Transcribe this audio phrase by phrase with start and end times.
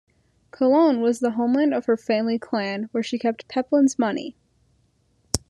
[0.49, 4.35] Cologne was the homeland of her family clan and where she kept Pepin's money.